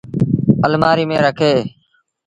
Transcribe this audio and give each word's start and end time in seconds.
اَلمآريٚ 0.65 1.07
ميݩ 1.09 1.21
رکي۔ 1.25 1.53